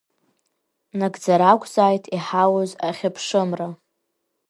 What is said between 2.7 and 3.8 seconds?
Ахьыԥшымра!